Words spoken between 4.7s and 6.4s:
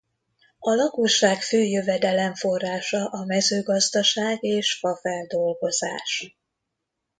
fafeldolgozás.